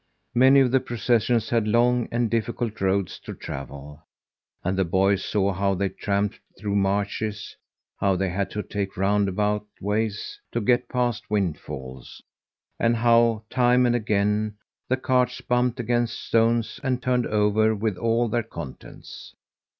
[0.33, 4.01] Many of the processions had long and difficult roads to travel;
[4.63, 7.55] and the boy saw how they tramped through marshes,
[7.99, 12.19] how they had to take roundabout ways to get past windfalls,
[12.79, 14.55] and how, time and again,
[14.89, 19.35] the carts bumped against stones and turned over with all their contents.